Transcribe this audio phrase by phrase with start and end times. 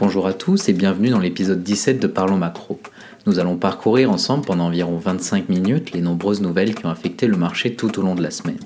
[0.00, 2.80] Bonjour à tous et bienvenue dans l'épisode 17 de Parlons Macro.
[3.26, 7.36] Nous allons parcourir ensemble pendant environ 25 minutes les nombreuses nouvelles qui ont affecté le
[7.36, 8.56] marché tout au long de la semaine.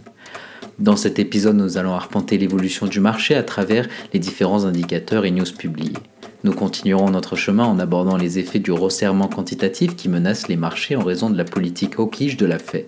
[0.78, 5.32] Dans cet épisode, nous allons arpenter l'évolution du marché à travers les différents indicateurs et
[5.32, 5.98] news publiés.
[6.44, 10.94] Nous continuerons notre chemin en abordant les effets du resserrement quantitatif qui menace les marchés
[10.94, 12.86] en raison de la politique hawkish de la Fed.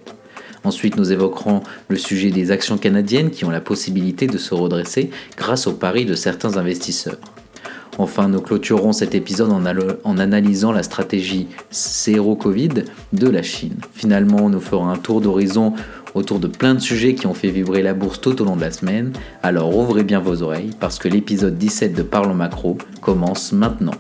[0.63, 5.11] Ensuite, nous évoquerons le sujet des actions canadiennes qui ont la possibilité de se redresser
[5.37, 7.19] grâce au pari de certains investisseurs.
[7.99, 13.77] Enfin, nous clôturerons cet épisode en, analysant la stratégie zéro Covid de la Chine.
[13.93, 15.73] Finalement, nous ferons un tour d'horizon
[16.15, 18.61] autour de plein de sujets qui ont fait vibrer la bourse tout au long de
[18.61, 19.13] la semaine.
[19.43, 23.95] Alors ouvrez bien vos oreilles parce que l'épisode 17 de Parlons Macro commence maintenant.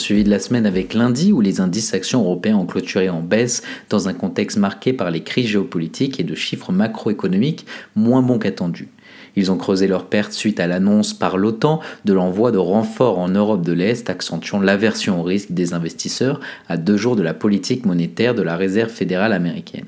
[0.00, 3.62] Suivi de la semaine avec lundi où les indices actions européens ont clôturé en baisse
[3.88, 8.88] dans un contexte marqué par les crises géopolitiques et de chiffres macroéconomiques moins bons qu'attendus.
[9.36, 13.28] Ils ont creusé leurs pertes suite à l'annonce par l'OTAN de l'envoi de renforts en
[13.28, 17.86] Europe de l'Est, accentuant l'aversion au risque des investisseurs à deux jours de la politique
[17.86, 19.86] monétaire de la Réserve fédérale américaine.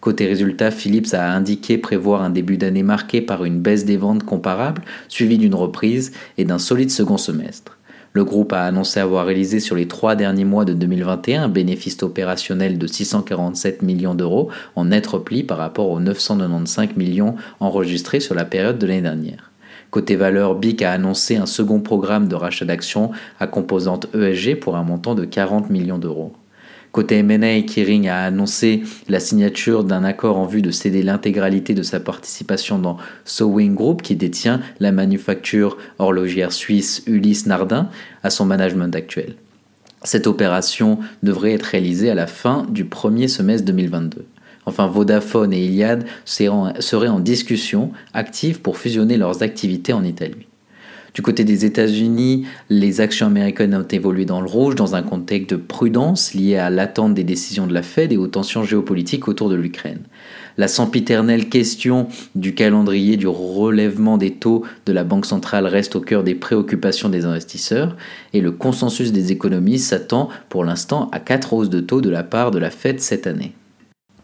[0.00, 4.22] Côté résultat, Philips a indiqué prévoir un début d'année marqué par une baisse des ventes
[4.22, 7.77] comparables, suivie d'une reprise et d'un solide second semestre.
[8.12, 12.02] Le groupe a annoncé avoir réalisé sur les trois derniers mois de 2021 un bénéfice
[12.02, 18.34] opérationnel de 647 millions d'euros en net repli par rapport aux 995 millions enregistrés sur
[18.34, 19.50] la période de l'année dernière.
[19.90, 24.76] Côté valeur, BIC a annoncé un second programme de rachat d'actions à composante ESG pour
[24.76, 26.32] un montant de 40 millions d'euros.
[26.92, 31.82] Côté M&A, Kering a annoncé la signature d'un accord en vue de céder l'intégralité de
[31.82, 37.90] sa participation dans Sewing Group, qui détient la manufacture horlogère suisse Ulysse Nardin,
[38.22, 39.36] à son management actuel.
[40.02, 44.24] Cette opération devrait être réalisée à la fin du premier semestre 2022.
[44.64, 50.47] Enfin, Vodafone et Iliad seraient en discussion active pour fusionner leurs activités en Italie.
[51.18, 55.50] Du côté des États-Unis, les actions américaines ont évolué dans le rouge dans un contexte
[55.50, 59.48] de prudence lié à l'attente des décisions de la Fed et aux tensions géopolitiques autour
[59.48, 59.98] de l'Ukraine.
[60.58, 66.00] La sempiternelle question du calendrier du relèvement des taux de la Banque centrale reste au
[66.00, 67.96] cœur des préoccupations des investisseurs
[68.32, 72.22] et le consensus des économistes s'attend pour l'instant à quatre hausses de taux de la
[72.22, 73.54] part de la Fed cette année.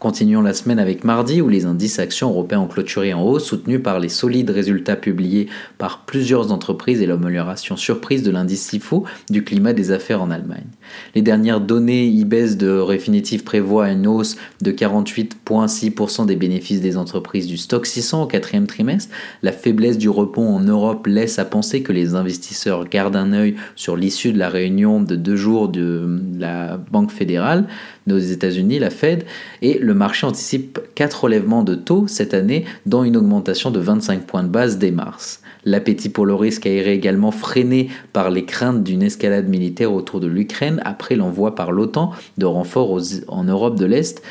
[0.05, 3.81] Continuons la semaine avec mardi où les indices actions européens ont clôturé en hausse soutenus
[3.81, 5.47] par les solides résultats publiés
[5.79, 10.67] par plusieurs entreprises et l'amélioration surprise de l'indice SIFO du climat des affaires en Allemagne.
[11.15, 17.47] Les dernières données IBES de Refinitiv prévoient une hausse de 48,6% des bénéfices des entreprises
[17.47, 19.11] du stock 600 au quatrième trimestre.
[19.41, 23.55] La faiblesse du repos en Europe laisse à penser que les investisseurs gardent un œil
[23.75, 27.65] sur l'issue de la réunion de deux jours de la Banque fédérale
[28.13, 29.25] aux États-Unis, la Fed,
[29.61, 34.25] et le marché anticipe quatre relèvements de taux cette année, dont une augmentation de 25
[34.25, 35.41] points de base dès mars.
[35.65, 40.19] L'appétit pour le risque a été également freiné par les craintes d'une escalade militaire autour
[40.19, 44.21] de l'Ukraine après l'envoi par l'OTAN de renforts en Europe de l'Est.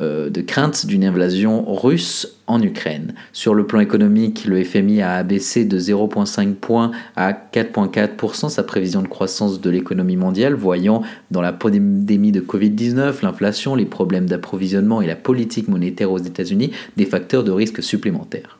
[0.00, 3.12] Euh, de crainte d'une invasion russe en Ukraine.
[3.34, 9.02] Sur le plan économique, le FMI a abaissé de 0,5 points à 4,4% sa prévision
[9.02, 15.02] de croissance de l'économie mondiale, voyant dans la pandémie de Covid-19, l'inflation, les problèmes d'approvisionnement
[15.02, 18.59] et la politique monétaire aux États-Unis des facteurs de risque supplémentaires.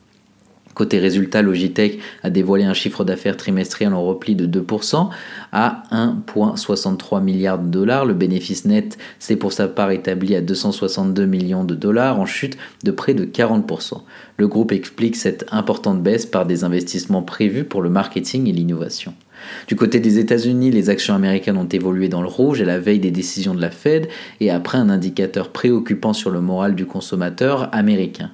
[0.81, 5.11] Côté résultat, Logitech a dévoilé un chiffre d'affaires trimestriel en repli de 2%
[5.53, 8.07] à 1,63 milliards de dollars.
[8.07, 12.57] Le bénéfice net s'est pour sa part établi à 262 millions de dollars en chute
[12.83, 14.01] de près de 40%.
[14.39, 19.13] Le groupe explique cette importante baisse par des investissements prévus pour le marketing et l'innovation.
[19.69, 23.01] Du côté des États-Unis, les actions américaines ont évolué dans le rouge à la veille
[23.01, 24.09] des décisions de la Fed
[24.41, 28.31] et après un indicateur préoccupant sur le moral du consommateur américain.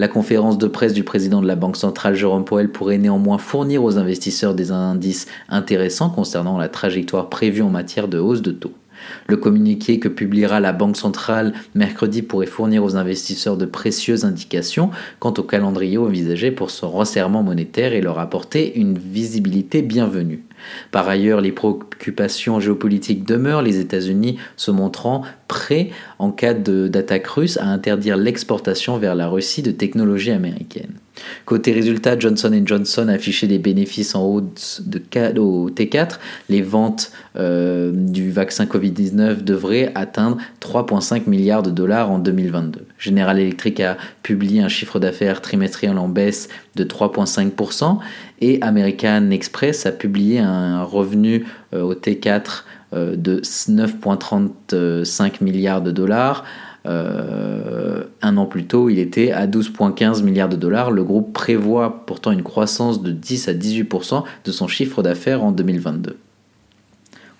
[0.00, 3.82] La conférence de presse du président de la Banque centrale Jérôme Powell pourrait néanmoins fournir
[3.82, 8.77] aux investisseurs des indices intéressants concernant la trajectoire prévue en matière de hausse de taux.
[9.26, 14.90] Le communiqué que publiera la Banque centrale mercredi pourrait fournir aux investisseurs de précieuses indications
[15.18, 20.44] quant au calendrier envisagé pour son resserrement monétaire et leur apporter une visibilité bienvenue.
[20.90, 27.58] Par ailleurs, les préoccupations géopolitiques demeurent, les États-Unis se montrant prêts, en cas d'attaque russe,
[27.58, 30.94] à interdire l'exportation vers la Russie de technologies américaines.
[31.44, 35.00] Côté résultat, Johnson Johnson a affiché des bénéfices en hausse de
[35.38, 36.18] au T4.
[36.48, 42.86] Les ventes euh, du vaccin Covid-19 devraient atteindre 3,5 milliards de dollars en 2022.
[42.98, 47.98] General Electric a publié un chiffre d'affaires trimestriel en baisse de 3,5%
[48.40, 52.64] et American Express a publié un revenu euh, au T4
[52.94, 56.44] euh, de 9,35 milliards de dollars
[56.86, 60.90] euh, un an plus tôt, il était à 12,15 milliards de dollars.
[60.90, 65.52] Le groupe prévoit pourtant une croissance de 10 à 18% de son chiffre d'affaires en
[65.52, 66.16] 2022.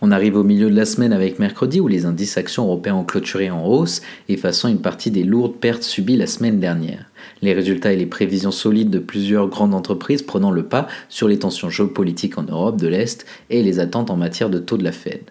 [0.00, 3.04] On arrive au milieu de la semaine avec mercredi où les indices actions européens ont
[3.04, 7.06] clôturé en hausse, effaçant une partie des lourdes pertes subies la semaine dernière.
[7.42, 11.40] Les résultats et les prévisions solides de plusieurs grandes entreprises prenant le pas sur les
[11.40, 14.92] tensions géopolitiques en Europe de l'Est et les attentes en matière de taux de la
[14.92, 15.22] Fed.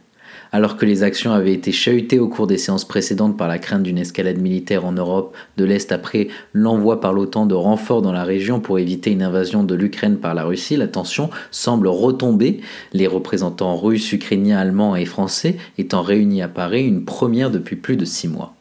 [0.52, 3.84] Alors que les actions avaient été chahutées au cours des séances précédentes par la crainte
[3.84, 8.24] d'une escalade militaire en Europe de l'Est après l'envoi par l'OTAN de renforts dans la
[8.24, 12.62] région pour éviter une invasion de l'Ukraine par la Russie, la tension semble retomber,
[12.94, 17.98] les représentants russes, ukrainiens, allemands et français étant réunis à Paris, une première depuis plus
[17.98, 18.57] de six mois.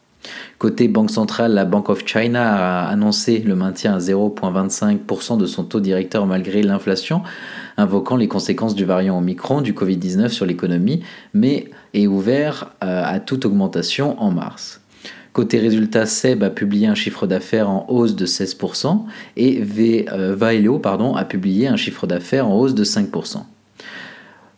[0.59, 5.65] Côté Banque centrale, la Bank of China a annoncé le maintien à 0,25% de son
[5.65, 7.23] taux directeur malgré l'inflation,
[7.77, 11.03] invoquant les conséquences du variant Omicron du Covid-19 sur l'économie,
[11.35, 14.81] mais est ouvert euh, à toute augmentation en mars.
[15.33, 19.03] Côté résultat, SEB a publié un chiffre d'affaires en hausse de 16%
[19.37, 19.63] et
[20.11, 23.43] euh, Valeo pardon, a publié un chiffre d'affaires en hausse de 5%.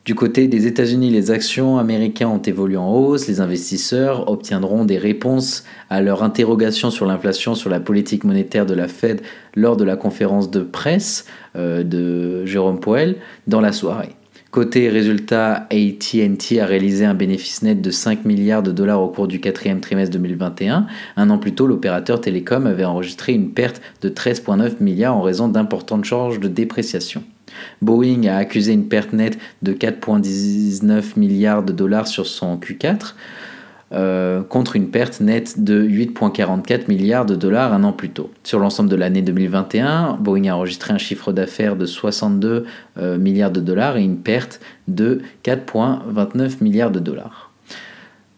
[0.08, 3.28] Du côté des États-Unis, les actions américaines ont évolué en hausse.
[3.28, 8.72] Les investisseurs obtiendront des réponses à leurs interrogations sur l'inflation, sur la politique monétaire de
[8.72, 9.20] la Fed
[9.54, 11.26] lors de la conférence de presse
[11.56, 13.16] euh, de Jérôme Powell
[13.48, 14.16] dans la soirée.
[14.50, 19.28] Côté résultat, ATT a réalisé un bénéfice net de 5 milliards de dollars au cours
[19.28, 20.86] du quatrième trimestre 2021.
[21.18, 25.48] Un an plus tôt, l'opérateur télécom avait enregistré une perte de 13,9 milliards en raison
[25.48, 27.22] d'importantes charges de dépréciation.
[27.82, 33.14] Boeing a accusé une perte nette de 4,19 milliards de dollars sur son Q4,
[33.90, 38.30] euh, contre une perte nette de 8,44 milliards de dollars un an plus tôt.
[38.44, 42.66] Sur l'ensemble de l'année 2021, Boeing a enregistré un chiffre d'affaires de 62
[42.98, 47.47] euh, milliards de dollars et une perte de 4,29 milliards de dollars.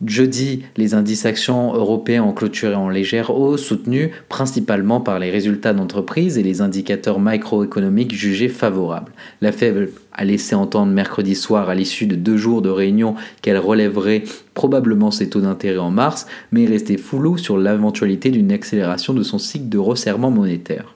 [0.06, 5.74] Jeudi, les indices actions européens ont clôturé en légère hausse, soutenus principalement par les résultats
[5.74, 9.12] d'entreprise et les indicateurs macroéconomiques jugés favorables.
[9.42, 13.58] La Fed a laissé entendre mercredi soir, à l'issue de deux jours de réunion, qu'elle
[13.58, 14.24] relèverait
[14.54, 19.22] probablement ses taux d'intérêt en mars, mais est restée floue sur l'éventualité d'une accélération de
[19.22, 20.94] son cycle de resserrement monétaire.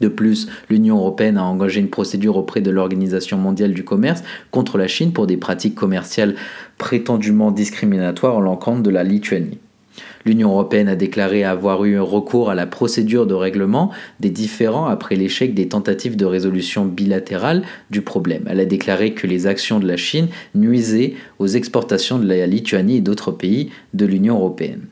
[0.00, 4.78] De plus, l'Union européenne a engagé une procédure auprès de l'Organisation mondiale du commerce contre
[4.78, 6.34] la Chine pour des pratiques commerciales
[6.78, 9.58] prétendument discriminatoires en l'encontre de la Lituanie.
[10.24, 15.16] L'Union européenne a déclaré avoir eu recours à la procédure de règlement des différends après
[15.16, 18.44] l'échec des tentatives de résolution bilatérale du problème.
[18.46, 22.98] Elle a déclaré que les actions de la Chine nuisaient aux exportations de la Lituanie
[22.98, 24.86] et d'autres pays de l'Union européenne.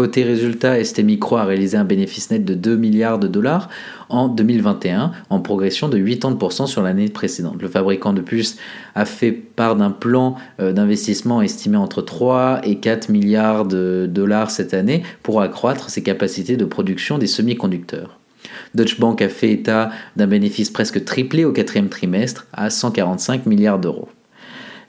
[0.00, 3.68] Côté résultat, ST Micro a réalisé un bénéfice net de 2 milliards de dollars
[4.08, 7.60] en 2021, en progression de 80% sur l'année précédente.
[7.60, 8.56] Le fabricant de puces
[8.94, 14.50] a fait part d'un plan euh, d'investissement estimé entre 3 et 4 milliards de dollars
[14.50, 18.18] cette année pour accroître ses capacités de production des semi-conducteurs.
[18.74, 23.78] Deutsche Bank a fait état d'un bénéfice presque triplé au quatrième trimestre à 145 milliards
[23.78, 24.08] d'euros.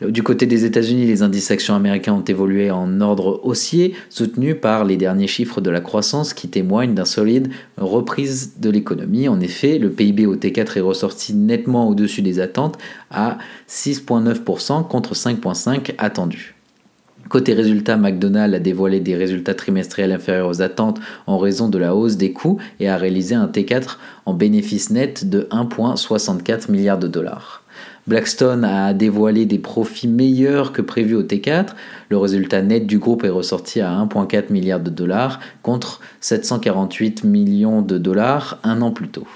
[0.01, 4.83] Du côté des États-Unis, les indices actions américains ont évolué en ordre haussier, soutenus par
[4.83, 9.28] les derniers chiffres de la croissance qui témoignent d'un solide reprise de l'économie.
[9.28, 12.80] En effet, le PIB au T4 est ressorti nettement au-dessus des attentes
[13.11, 13.37] à
[13.69, 16.56] 6,9% contre 5,5% attendus.
[17.30, 21.95] Côté résultats, McDonald's a dévoilé des résultats trimestriels inférieurs aux attentes en raison de la
[21.95, 27.07] hausse des coûts et a réalisé un T4 en bénéfice net de 1,64 milliards de
[27.07, 27.60] dollars.
[28.11, 31.68] Blackstone a dévoilé des profits meilleurs que prévu au T4.
[32.09, 37.81] Le résultat net du groupe est ressorti à 1,4 milliard de dollars contre 748 millions
[37.81, 39.27] de dollars un an plus tôt.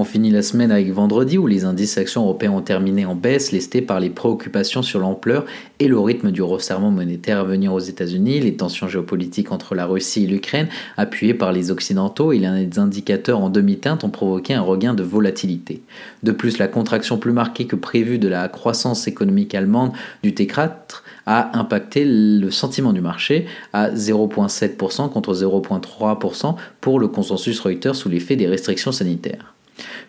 [0.00, 3.52] On finit la semaine avec vendredi où les indices actions européens ont terminé en baisse,
[3.52, 5.44] lestés par les préoccupations sur l'ampleur
[5.78, 9.84] et le rythme du resserrement monétaire à venir aux États-Unis, les tensions géopolitiques entre la
[9.84, 14.62] Russie et l'Ukraine, appuyées par les Occidentaux et les indicateurs en demi-teinte ont provoqué un
[14.62, 15.82] regain de volatilité.
[16.22, 19.92] De plus, la contraction plus marquée que prévue de la croissance économique allemande
[20.22, 27.60] du T4 a impacté le sentiment du marché à 0,7% contre 0,3% pour le consensus
[27.60, 29.52] Reuters sous l'effet des restrictions sanitaires.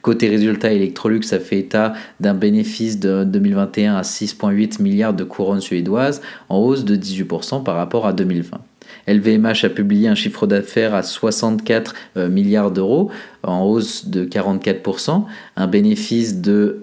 [0.02, 5.62] Côté résultat, Electrolux a fait état d'un bénéfice de 2021 à 6,8 milliards de couronnes
[5.62, 8.60] suédoises, en hausse de 18% par rapport à 2020.
[9.08, 13.10] LVMH a publié un chiffre d'affaires à 64 euh, milliards d'euros,
[13.44, 15.24] en hausse de 44%,
[15.56, 16.82] un bénéfice de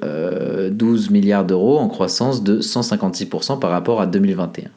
[0.71, 4.69] 12 milliards d'euros, en croissance de 156% par rapport à 2021.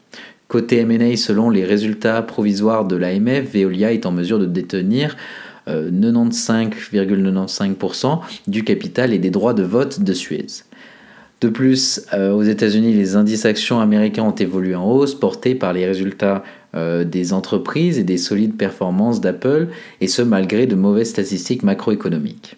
[0.52, 5.16] Côté M&A, selon les résultats provisoires de l'AMF, Veolia est en mesure de détenir
[5.68, 8.16] 95,95% euh,
[8.48, 10.64] du capital et des droits de vote de Suez.
[11.42, 15.74] De plus, euh, aux États-Unis, les indices actions américains ont évolué en hausse, portés par
[15.74, 16.44] les résultats
[16.76, 19.70] euh, des entreprises et des solides performances d'Apple,
[20.02, 22.58] et ce malgré de mauvaises statistiques macroéconomiques.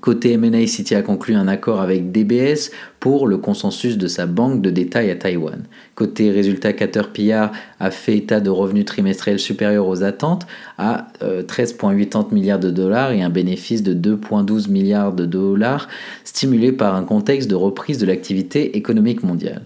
[0.00, 4.62] Côté M&A, City a conclu un accord avec DBS pour le consensus de sa banque
[4.62, 5.64] de détail à Taïwan.
[5.94, 10.46] Côté résultat, Caterpillar a fait état de revenus trimestriels supérieurs aux attentes
[10.78, 15.88] à 13,80 euh, milliards de dollars et un bénéfice de 2,12 milliards de dollars
[16.24, 19.62] stimulé par un contexte de reprise de l'activité économique mondiale.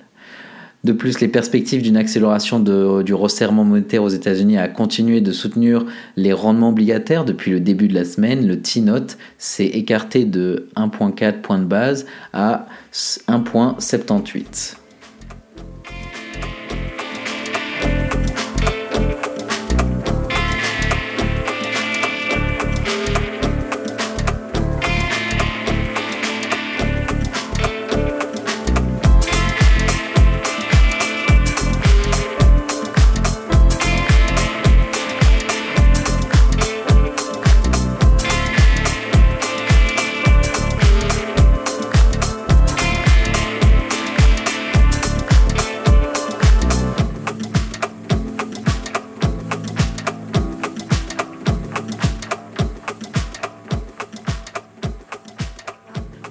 [0.84, 5.86] De plus, les perspectives d'une accélération du resserrement monétaire aux États-Unis a continué de soutenir
[6.16, 8.48] les rendements obligataires depuis le début de la semaine.
[8.48, 14.81] Le T-Note s'est écarté de 1,4 points de base à 1,78.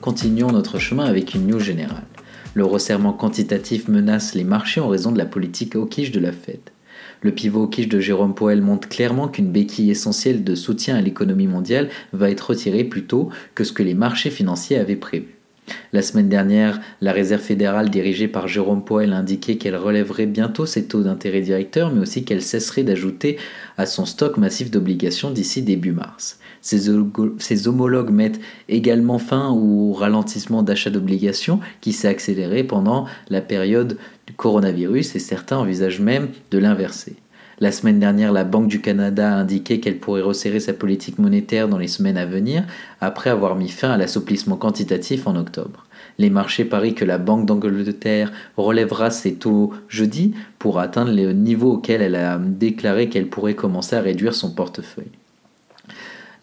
[0.01, 2.07] Continuons notre chemin avec une news générale.
[2.55, 6.59] Le resserrement quantitatif menace les marchés en raison de la politique hawkish de la Fed.
[7.21, 11.45] Le pivot hawkish de Jérôme Powell montre clairement qu'une béquille essentielle de soutien à l'économie
[11.45, 15.35] mondiale va être retirée plus tôt que ce que les marchés financiers avaient prévu.
[15.93, 20.65] La semaine dernière, la Réserve fédérale dirigée par Jérôme Powell a indiqué qu'elle relèverait bientôt
[20.65, 23.37] ses taux d'intérêt directeurs, mais aussi qu'elle cesserait d'ajouter
[23.77, 26.39] à son stock massif d'obligations d'ici début mars.
[26.61, 33.97] Ces homologues mettent également fin au ralentissement d'achat d'obligations qui s'est accéléré pendant la période
[34.27, 37.15] du coronavirus et certains envisagent même de l'inverser.
[37.61, 41.67] La semaine dernière, la Banque du Canada a indiqué qu'elle pourrait resserrer sa politique monétaire
[41.67, 42.63] dans les semaines à venir,
[43.01, 45.85] après avoir mis fin à l'assouplissement quantitatif en octobre.
[46.17, 51.73] Les marchés parient que la Banque d'Angleterre relèvera ses taux jeudi pour atteindre le niveau
[51.73, 55.11] auquel elle a déclaré qu'elle pourrait commencer à réduire son portefeuille.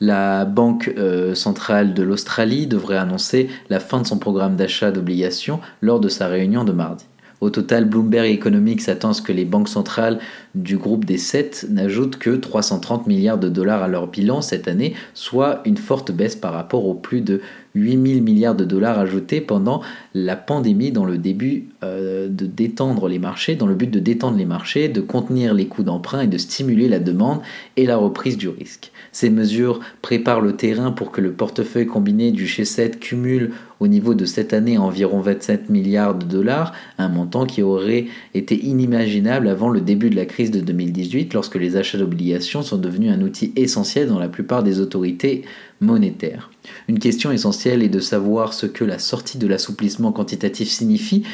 [0.00, 5.58] La Banque euh, centrale de l'Australie devrait annoncer la fin de son programme d'achat d'obligations
[5.80, 7.06] lors de sa réunion de mardi.
[7.40, 10.18] Au total, Bloomberg Economics attend ce que les banques centrales
[10.56, 14.94] du groupe des 7 n'ajoutent que 330 milliards de dollars à leur bilan cette année,
[15.14, 17.40] soit une forte baisse par rapport aux plus de
[17.74, 19.82] 8000 milliards de dollars ajoutés pendant
[20.14, 24.36] la pandémie dans le début euh, de détendre les marchés, dans le but de détendre
[24.36, 27.40] les marchés, de contenir les coûts d'emprunt et de stimuler la demande
[27.76, 28.90] et la reprise du risque.
[29.12, 34.14] Ces mesures préparent le terrain pour que le portefeuille combiné du G7 cumule au niveau
[34.14, 39.68] de cette année environ 27 milliards de dollars, un montant qui aurait été inimaginable avant
[39.68, 43.52] le début de la crise de 2018 lorsque les achats d'obligations sont devenus un outil
[43.56, 45.44] essentiel dans la plupart des autorités
[45.80, 46.50] monétaire.
[46.88, 51.24] Une question essentielle est de savoir ce que la sortie de l'assouplissement quantitatif signifie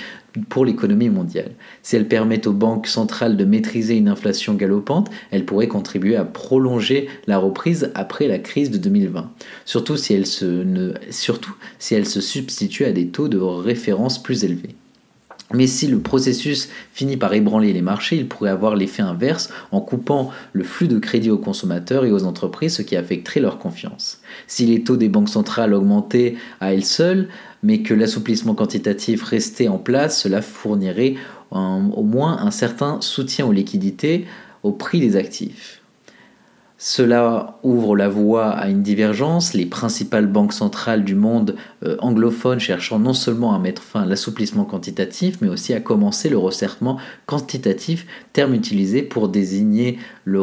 [0.49, 1.53] pour l'économie mondiale.
[1.83, 6.25] Si elle permet aux banques centrales de maîtriser une inflation galopante, elle pourrait contribuer à
[6.25, 9.31] prolonger la reprise après la crise de 2020,
[9.65, 14.45] surtout si elle se, surtout si elle se substitue à des taux de référence plus
[14.45, 14.77] élevés.
[15.53, 19.81] Mais si le processus finit par ébranler les marchés, il pourrait avoir l'effet inverse en
[19.81, 24.21] coupant le flux de crédit aux consommateurs et aux entreprises, ce qui affecterait leur confiance.
[24.47, 27.29] Si les taux des banques centrales augmentaient à elles seules,
[27.63, 31.15] mais que l'assouplissement quantitatif restait en place, cela fournirait
[31.51, 34.27] au moins un certain soutien aux liquidités
[34.63, 35.84] au prix des actifs.
[36.87, 42.61] Cela ouvre la voie à une divergence, les principales banques centrales du monde euh, anglophone
[42.61, 46.99] cherchant non seulement à mettre fin à l'assouplissement quantitatif, mais aussi à commencer le resserrement
[47.25, 50.43] quantitatif, terme utilisé pour désigner le,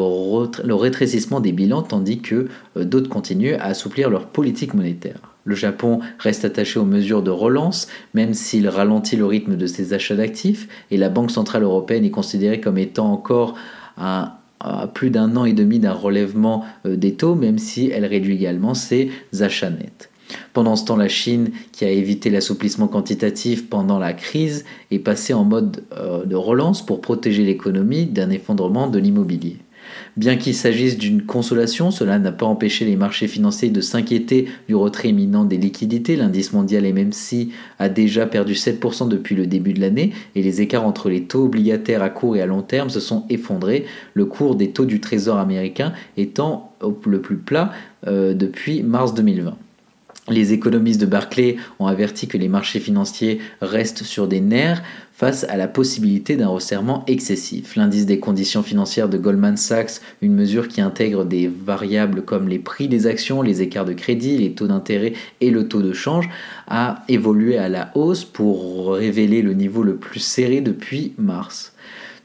[0.73, 5.19] rétrécissement des bilans, tandis que euh, d'autres continuent à assouplir leur politique monétaire.
[5.43, 9.93] Le Japon reste attaché aux mesures de relance, même s'il ralentit le rythme de ses
[9.93, 13.53] achats d'actifs, et la Banque centrale européenne est considérée comme étant encore
[13.95, 14.31] un
[14.63, 18.35] à plus d'un an et demi d'un relèvement euh, des taux, même si elle réduit
[18.35, 20.09] également ses achats nets.
[20.53, 25.33] Pendant ce temps, la Chine, qui a évité l'assouplissement quantitatif pendant la crise, est passée
[25.33, 29.57] en mode euh, de relance pour protéger l'économie d'un effondrement de l'immobilier.
[30.17, 34.75] Bien qu'il s'agisse d'une consolation, cela n'a pas empêché les marchés financiers de s'inquiéter du
[34.75, 36.17] retrait imminent des liquidités.
[36.17, 37.47] L'indice mondial MMC
[37.79, 41.45] a déjà perdu 7% depuis le début de l'année et les écarts entre les taux
[41.45, 44.99] obligataires à court et à long terme se sont effondrés, le cours des taux du
[44.99, 46.73] trésor américain étant
[47.05, 47.71] le plus plat
[48.07, 49.55] euh, depuis mars 2020.
[50.31, 55.43] Les économistes de Barclay ont averti que les marchés financiers restent sur des nerfs face
[55.49, 57.75] à la possibilité d'un resserrement excessif.
[57.75, 62.59] L'indice des conditions financières de Goldman Sachs, une mesure qui intègre des variables comme les
[62.59, 66.29] prix des actions, les écarts de crédit, les taux d'intérêt et le taux de change,
[66.67, 71.73] a évolué à la hausse pour révéler le niveau le plus serré depuis mars.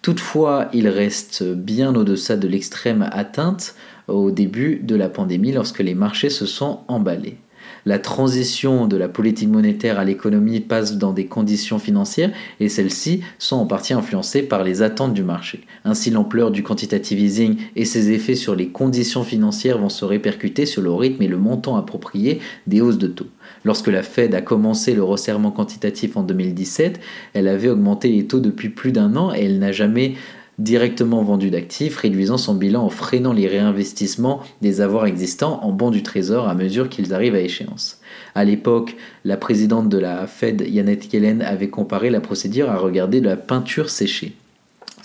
[0.00, 3.74] Toutefois, il reste bien au-deçà de l'extrême atteinte
[4.06, 7.38] au début de la pandémie lorsque les marchés se sont emballés
[7.86, 13.20] la transition de la politique monétaire à l'économie passe dans des conditions financières et celles-ci
[13.38, 15.60] sont en partie influencées par les attentes du marché.
[15.84, 20.66] Ainsi, l'ampleur du quantitative easing et ses effets sur les conditions financières vont se répercuter
[20.66, 23.28] sur le rythme et le montant approprié des hausses de taux.
[23.64, 27.00] Lorsque la Fed a commencé le resserrement quantitatif en 2017,
[27.34, 30.14] elle avait augmenté les taux depuis plus d'un an et elle n'a jamais
[30.58, 35.90] directement vendu d'actifs, réduisant son bilan en freinant les réinvestissements des avoirs existants en bons
[35.90, 38.00] du trésor à mesure qu'ils arrivent à échéance.
[38.34, 43.20] À l'époque, la présidente de la Fed, Janet Yellen, avait comparé la procédure à regarder
[43.20, 44.34] de la peinture séchée.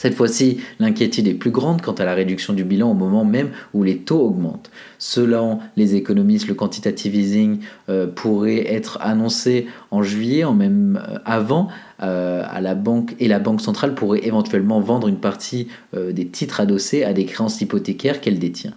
[0.01, 3.51] Cette fois-ci, l'inquiétude est plus grande quant à la réduction du bilan au moment même
[3.75, 4.72] où les taux augmentent.
[4.98, 11.20] Selon les économistes, le quantitative easing euh, pourrait être annoncé en juillet, en même euh,
[11.24, 11.67] avant,
[12.01, 17.03] euh, la banque et la banque centrale pourrait éventuellement vendre une partie des titres adossés
[17.03, 18.74] à des créances hypothécaires qu'elle détient.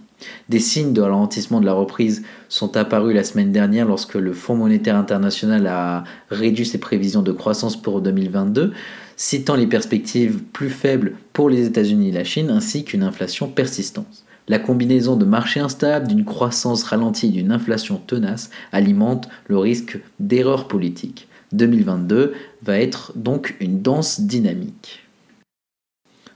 [0.49, 4.57] Des signes de ralentissement de la reprise sont apparus la semaine dernière lorsque le Fonds
[4.57, 8.73] monétaire international a réduit ses prévisions de croissance pour 2022
[9.17, 14.25] citant les perspectives plus faibles pour les États-Unis et la Chine, ainsi qu'une inflation persistante.
[14.47, 19.99] La combinaison de marchés instables, d'une croissance ralentie et d'une inflation tenace alimente le risque
[20.21, 21.29] d'erreur politique.
[21.53, 25.05] 2022 va être donc une danse dynamique.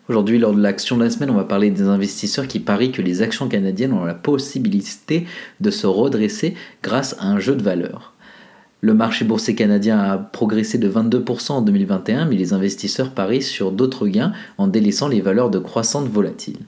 [0.09, 3.03] Aujourd'hui, lors de l'action de la semaine, on va parler des investisseurs qui parient que
[3.03, 5.27] les actions canadiennes ont la possibilité
[5.61, 8.15] de se redresser grâce à un jeu de valeur.
[8.81, 13.73] Le marché boursier canadien a progressé de 22% en 2021, mais les investisseurs parient sur
[13.73, 16.61] d'autres gains en délaissant les valeurs de croissance volatiles.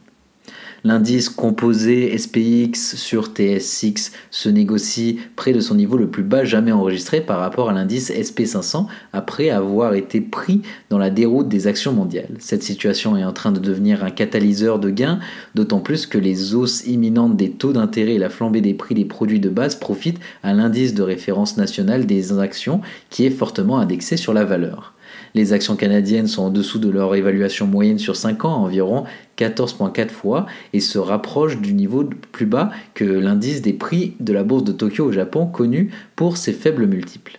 [0.83, 6.73] L'indice composé SPX sur TSX se négocie près de son niveau le plus bas jamais
[6.73, 11.93] enregistré par rapport à l'indice SP500 après avoir été pris dans la déroute des actions
[11.93, 12.37] mondiales.
[12.39, 15.21] Cette situation est en train de devenir un catalyseur de gains,
[15.55, 19.05] d'autant plus que les hausses imminentes des taux d'intérêt et la flambée des prix des
[19.05, 24.17] produits de base profitent à l'indice de référence national des actions qui est fortement indexé
[24.17, 24.95] sur la valeur.
[25.35, 29.05] Les actions canadiennes sont en dessous de leur évaluation moyenne sur 5 ans, environ
[29.39, 34.43] 14,4 fois, et se rapprochent du niveau plus bas que l'indice des prix de la
[34.43, 37.39] bourse de Tokyo au Japon, connu pour ses faibles multiples.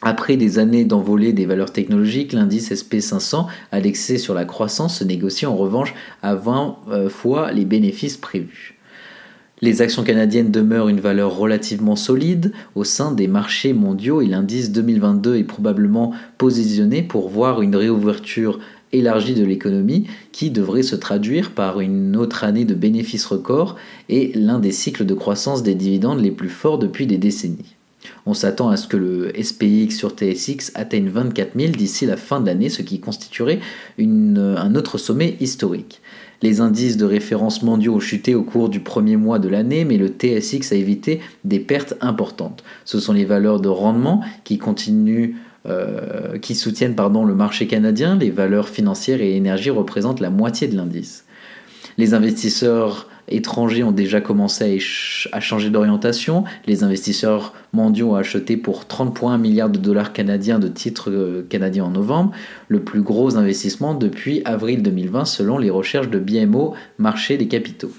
[0.00, 5.46] Après des années d'envolée des valeurs technologiques, l'indice SP500, indexé sur la croissance, se négocie
[5.46, 8.77] en revanche à 20 euh, fois les bénéfices prévus.
[9.60, 14.70] Les actions canadiennes demeurent une valeur relativement solide au sein des marchés mondiaux et l'indice
[14.70, 18.60] 2022 est probablement positionné pour voir une réouverture
[18.92, 23.74] élargie de l'économie qui devrait se traduire par une autre année de bénéfices records
[24.08, 27.74] et l'un des cycles de croissance des dividendes les plus forts depuis des décennies.
[28.26, 32.40] On s'attend à ce que le SPX sur TSX atteigne 24 000 d'ici la fin
[32.40, 33.58] de l'année, ce qui constituerait
[33.98, 36.00] un autre sommet historique.
[36.40, 39.96] Les indices de référence mondiaux ont chuté au cours du premier mois de l'année, mais
[39.96, 42.62] le TSX a évité des pertes importantes.
[42.84, 45.34] Ce sont les valeurs de rendement qui continuent
[45.66, 50.76] euh, qui soutiennent le marché canadien, les valeurs financières et énergie représentent la moitié de
[50.76, 51.24] l'indice.
[51.98, 54.78] Les investisseurs étrangers ont déjà commencé
[55.32, 56.44] à, changer d'orientation.
[56.66, 61.84] Les investisseurs mondiaux ont acheté pour 30,1 milliards de dollars canadiens de titres euh, canadiens
[61.84, 62.32] en novembre,
[62.68, 67.92] le plus gros investissement depuis avril 2020 selon les recherches de BMO Marché des capitaux.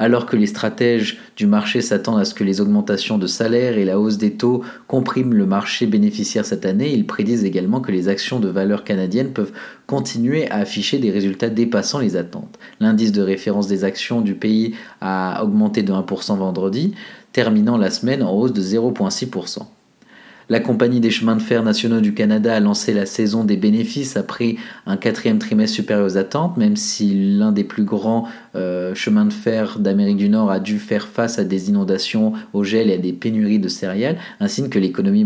[0.00, 3.84] Alors que les stratèges du marché s'attendent à ce que les augmentations de salaires et
[3.84, 8.08] la hausse des taux compriment le marché bénéficiaire cette année, ils prédisent également que les
[8.08, 9.52] actions de valeur canadiennes peuvent
[9.86, 12.58] continuer à afficher des résultats dépassant les attentes.
[12.80, 16.94] L'indice de référence des actions du pays a augmenté de 1% vendredi,
[17.34, 19.66] terminant la semaine en hausse de 0,6%.
[20.50, 24.16] La Compagnie des chemins de fer nationaux du Canada a lancé la saison des bénéfices
[24.16, 29.26] après un quatrième trimestre supérieur aux attentes, même si l'un des plus grands euh, chemins
[29.26, 32.94] de fer d'Amérique du Nord a dû faire face à des inondations au gel et
[32.94, 35.24] à des pénuries de céréales, ainsi que l'économie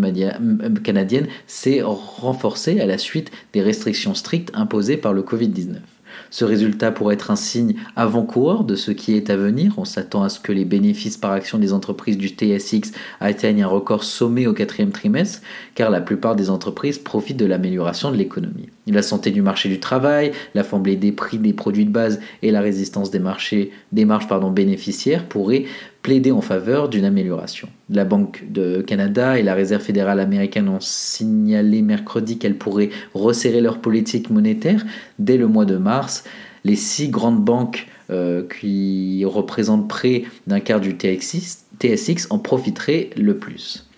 [0.83, 5.94] canadienne s'est renforcée à la suite des restrictions strictes imposées par le Covid-19.
[6.35, 9.75] Ce résultat pourrait être un signe avant-coureur de ce qui est à venir.
[9.77, 13.69] On s'attend à ce que les bénéfices par action des entreprises du TSX atteignent un
[13.69, 15.43] record sommet au quatrième trimestre,
[15.77, 18.69] car la plupart des entreprises profitent de l'amélioration de l'économie.
[18.89, 22.63] La santé du marché du travail, la des prix des produits de base et la
[22.63, 25.67] résistance des, marchés, des marges bénéficiaires pourraient
[26.05, 27.67] plaider en faveur d'une amélioration.
[27.89, 33.63] La Banque de Canada et la Réserve fédérale américaine ont signalé mercredi qu'elles pourraient resserrer
[33.63, 34.85] leur politique monétaire
[35.19, 36.25] dès le mois de mars.
[36.63, 43.39] Les six grandes banques euh, qui représentent près d'un quart du TSX en profiteraient le
[43.39, 43.89] plus.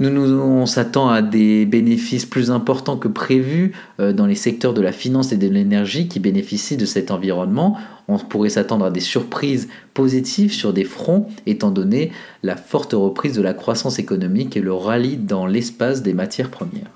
[0.00, 4.74] Nous, nous, on s'attend à des bénéfices plus importants que prévus euh, dans les secteurs
[4.74, 7.78] de la finance et de l'énergie qui bénéficient de cet environnement.
[8.08, 12.10] On pourrait s'attendre à des surprises positives sur des fronts, étant donné
[12.42, 16.90] la forte reprise de la croissance économique et le rallye dans l'espace des matières premières.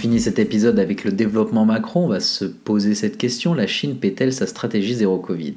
[0.00, 2.00] Finit cet épisode avec le développement macro.
[2.00, 3.52] On va se poser cette question.
[3.52, 5.56] La Chine paie-t-elle sa stratégie zéro Covid?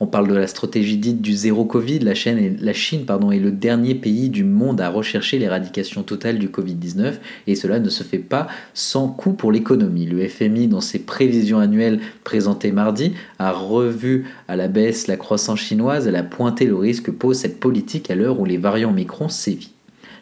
[0.00, 2.00] On parle de la stratégie dite du zéro Covid.
[2.00, 7.14] La, Chine, est le dernier pays du monde à rechercher l'éradication totale du Covid-19
[7.46, 10.06] et cela ne se fait pas sans coût pour l'économie.
[10.06, 15.60] Le FMI, dans ses prévisions annuelles présentées mardi, a revu à la baisse la croissance
[15.60, 16.08] chinoise.
[16.08, 19.28] Elle a pointé le risque que pose cette politique à l'heure où les variants Micron
[19.28, 19.77] sévissent.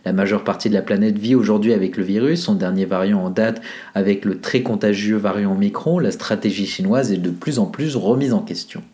[0.07, 3.29] La majeure partie de la planète vit aujourd'hui avec le virus, son dernier variant en
[3.29, 3.61] date
[3.93, 8.33] avec le très contagieux variant Micron, la stratégie chinoise est de plus en plus remise
[8.33, 8.85] en question.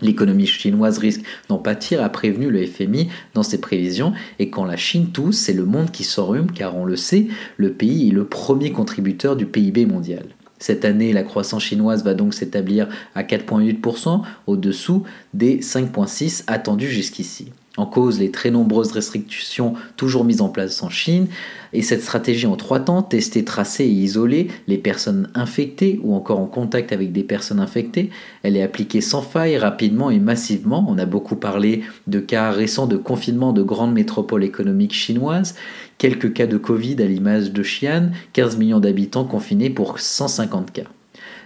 [0.00, 4.76] L'économie chinoise risque d'en pâtir, a prévenu le FMI dans ses prévisions, et quand la
[4.76, 8.24] Chine tousse, c'est le monde qui s'enrhume, car on le sait, le pays est le
[8.24, 10.26] premier contributeur du PIB mondial.
[10.60, 15.02] Cette année, la croissance chinoise va donc s'établir à 4,8%, au-dessous
[15.34, 17.50] des 5,6% attendus jusqu'ici.
[17.76, 21.28] En cause, les très nombreuses restrictions toujours mises en place en Chine,
[21.72, 26.38] et cette stratégie en trois temps, tester, tracer et isoler les personnes infectées ou encore
[26.38, 28.10] en contact avec des personnes infectées,
[28.42, 30.86] elle est appliquée sans faille, rapidement et massivement.
[30.88, 35.54] On a beaucoup parlé de cas récents de confinement de grandes métropoles économiques chinoises,
[35.98, 40.95] quelques cas de Covid à l'image de Xi'an, 15 millions d'habitants confinés pour 150 cas.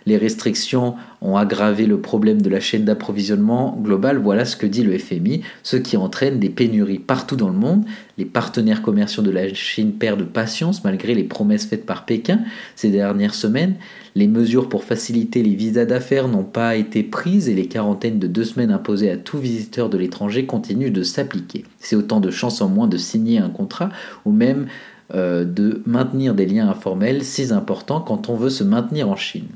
[0.06, 4.82] Les restrictions ont aggravé le problème de la chaîne d'approvisionnement globale, voilà ce que dit
[4.82, 7.84] le FMI, ce qui entraîne des pénuries partout dans le monde.
[8.16, 12.40] Les partenaires commerciaux de la Chine perdent patience malgré les promesses faites par Pékin
[12.76, 13.74] ces dernières semaines.
[14.14, 18.26] Les mesures pour faciliter les visas d'affaires n'ont pas été prises et les quarantaines de
[18.26, 21.64] deux semaines imposées à tout visiteur de l'étranger continuent de s'appliquer.
[21.78, 23.90] C'est autant de chances en moins de signer un contrat
[24.24, 24.66] ou même
[25.14, 29.48] euh, de maintenir des liens informels si importants quand on veut se maintenir en Chine.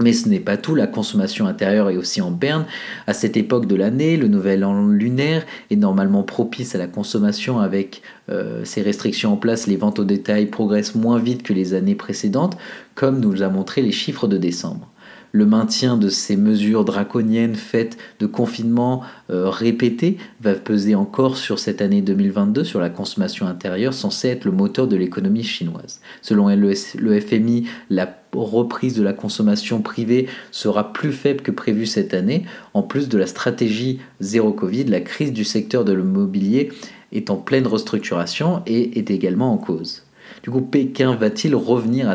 [0.00, 2.66] Mais ce n'est pas tout, la consommation intérieure est aussi en berne.
[3.06, 7.58] À cette époque de l'année, le nouvel an lunaire est normalement propice à la consommation
[7.58, 9.66] avec euh, ces restrictions en place.
[9.66, 12.56] Les ventes au détail progressent moins vite que les années précédentes,
[12.94, 14.88] comme nous l'a montré les chiffres de décembre
[15.32, 21.58] le maintien de ces mesures draconiennes faites de confinement euh, répété va peser encore sur
[21.58, 26.00] cette année 2022 sur la consommation intérieure censée être le moteur de l'économie chinoise.
[26.22, 32.14] Selon le FMI, la reprise de la consommation privée sera plus faible que prévu cette
[32.14, 32.44] année.
[32.74, 36.70] En plus de la stratégie zéro Covid, la crise du secteur de l'immobilier
[37.12, 40.02] est en pleine restructuration et est également en cause.
[40.42, 42.12] Du coup, Pékin va-t-il revenir,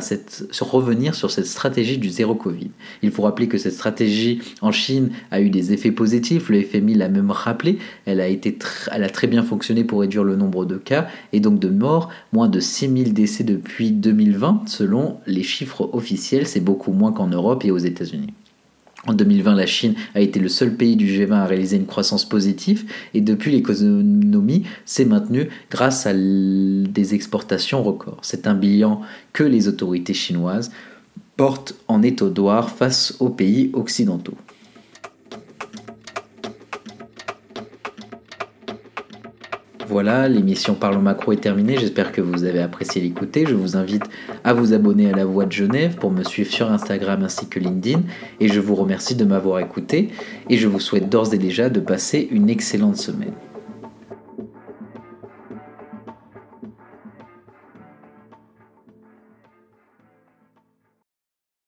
[0.62, 2.72] revenir sur cette stratégie du zéro Covid?
[3.02, 6.96] Il faut rappeler que cette stratégie en Chine a eu des effets positifs, le FMI
[6.96, 8.58] l'a même rappelé, elle a, été
[8.92, 12.10] elle a très bien fonctionné pour réduire le nombre de cas et donc de morts,
[12.32, 17.66] moins de 6000 décès depuis 2020 selon les chiffres officiels, c'est beaucoup moins qu'en Europe
[17.66, 18.34] et aux États-Unis.
[19.06, 22.24] En 2020, la Chine a été le seul pays du G20 à réaliser une croissance
[22.24, 28.20] positive et depuis l'économie s'est maintenue grâce à des exportations records.
[28.22, 29.02] C'est un bilan
[29.34, 30.72] que les autorités chinoises
[31.36, 34.38] portent en étaudoir face aux pays occidentaux.
[39.88, 41.78] Voilà, l'émission Parlons Macro est terminée.
[41.78, 43.46] J'espère que vous avez apprécié l'écouter.
[43.46, 44.04] Je vous invite
[44.44, 47.60] à vous abonner à La Voix de Genève pour me suivre sur Instagram ainsi que
[47.60, 48.02] LinkedIn.
[48.40, 50.10] Et je vous remercie de m'avoir écouté.
[50.50, 53.34] Et je vous souhaite d'ores et déjà de passer une excellente semaine.